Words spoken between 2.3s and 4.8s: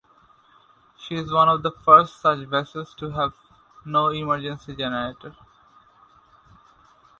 vessels to have no emergency